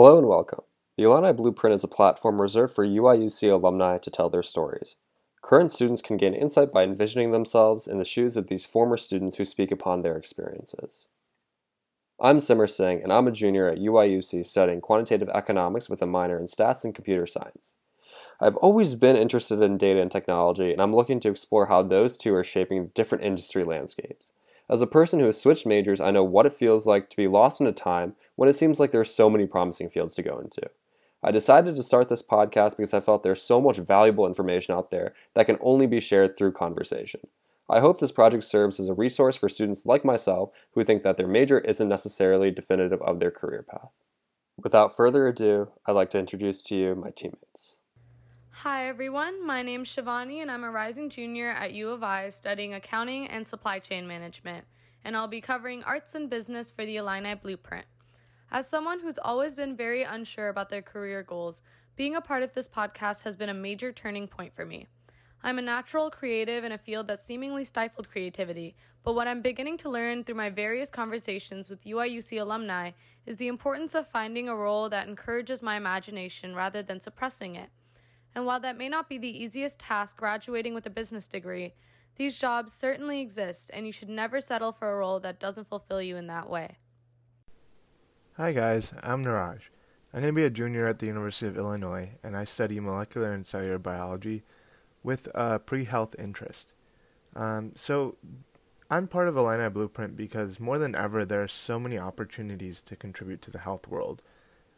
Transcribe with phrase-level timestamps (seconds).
[0.00, 0.60] Hello and welcome.
[0.96, 4.94] The Illini Blueprint is a platform reserved for UIUC alumni to tell their stories.
[5.42, 9.38] Current students can gain insight by envisioning themselves in the shoes of these former students
[9.38, 11.08] who speak upon their experiences.
[12.20, 16.38] I'm Simmer Singh, and I'm a junior at UIUC studying quantitative economics with a minor
[16.38, 17.74] in stats and computer science.
[18.40, 22.16] I've always been interested in data and technology, and I'm looking to explore how those
[22.16, 24.30] two are shaping different industry landscapes.
[24.70, 27.26] As a person who has switched majors, I know what it feels like to be
[27.26, 30.22] lost in a time when it seems like there are so many promising fields to
[30.22, 30.62] go into.
[31.24, 34.92] I decided to start this podcast because I felt there's so much valuable information out
[34.92, 37.18] there that can only be shared through conversation.
[37.68, 41.16] I hope this project serves as a resource for students like myself who think that
[41.16, 43.90] their major isn't necessarily definitive of their career path.
[44.56, 47.80] Without further ado, I'd like to introduce to you my teammates.
[48.50, 52.72] Hi everyone, my name's Shivani and I'm a rising junior at U of I studying
[52.72, 54.64] accounting and supply chain management,
[55.02, 57.86] and I'll be covering arts and business for the Illini Blueprint.
[58.50, 61.62] As someone who's always been very unsure about their career goals,
[61.96, 64.86] being a part of this podcast has been a major turning point for me.
[65.42, 69.76] I'm a natural creative in a field that seemingly stifled creativity, but what I'm beginning
[69.78, 72.92] to learn through my various conversations with UIUC alumni
[73.26, 77.68] is the importance of finding a role that encourages my imagination rather than suppressing it.
[78.34, 81.74] And while that may not be the easiest task graduating with a business degree,
[82.16, 86.00] these jobs certainly exist, and you should never settle for a role that doesn't fulfill
[86.00, 86.78] you in that way.
[88.40, 89.62] Hi guys, I'm Niraj.
[90.14, 93.32] I'm going to be a junior at the University of Illinois, and I study molecular
[93.32, 94.44] and cellular biology
[95.02, 96.72] with a pre-health interest.
[97.34, 98.14] Um, so
[98.88, 102.94] I'm part of Illini Blueprint because more than ever there are so many opportunities to
[102.94, 104.22] contribute to the health world,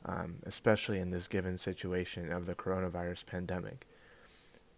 [0.07, 3.87] um, especially in this given situation of the coronavirus pandemic.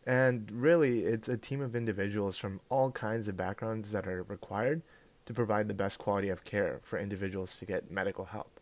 [0.04, 4.82] And really, it's a team of individuals from all kinds of backgrounds that are required
[5.26, 8.58] to provide the best quality of care for individuals to get medical help.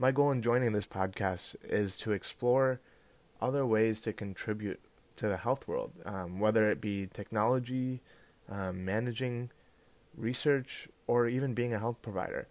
[0.00, 2.80] My goal in joining this podcast is to explore
[3.38, 4.80] other ways to contribute
[5.16, 8.00] to the health world, um, whether it be technology,
[8.48, 9.50] um, managing
[10.16, 12.48] research, or even being a health provider.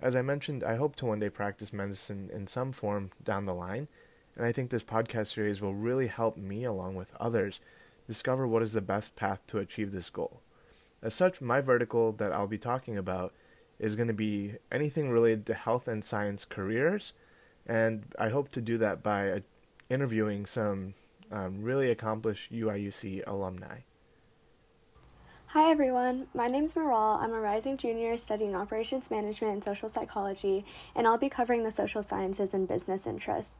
[0.00, 3.54] As I mentioned, I hope to one day practice medicine in some form down the
[3.54, 3.88] line,
[4.36, 7.58] and I think this podcast series will really help me, along with others,
[8.06, 10.42] discover what is the best path to achieve this goal.
[11.02, 13.34] As such, my vertical that I'll be talking about
[13.78, 17.12] is going to be anything related to health and science careers,
[17.66, 19.40] and I hope to do that by uh,
[19.90, 20.94] interviewing some
[21.30, 23.80] um, really accomplished UIUC alumni.
[25.48, 27.22] Hi everyone, my name is Maral.
[27.22, 30.64] I'm a rising junior studying operations management and social psychology,
[30.96, 33.58] and I'll be covering the social sciences and business interests.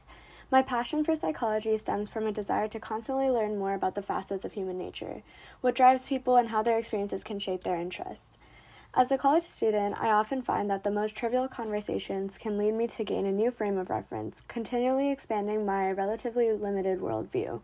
[0.51, 4.45] My passion for psychology stems from a desire to constantly learn more about the facets
[4.45, 5.23] of human nature,
[5.61, 8.37] what drives people, and how their experiences can shape their interests.
[8.97, 12.87] As a college student, I often find that the most trivial conversations can lead me
[12.87, 17.61] to gain a new frame of reference, continually expanding my relatively limited worldview.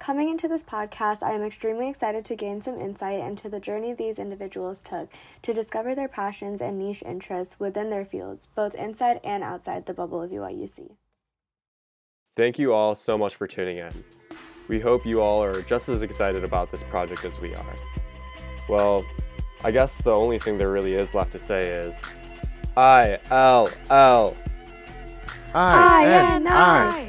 [0.00, 3.92] Coming into this podcast, I am extremely excited to gain some insight into the journey
[3.92, 5.08] these individuals took
[5.42, 9.94] to discover their passions and niche interests within their fields, both inside and outside the
[9.94, 10.96] bubble of UIUC.
[12.34, 14.04] Thank you all so much for tuning in.
[14.66, 17.74] We hope you all are just as excited about this project as we are.
[18.68, 19.04] Well,
[19.62, 22.00] I guess the only thing there really is left to say is
[22.76, 24.36] I L L
[25.54, 27.08] I N I.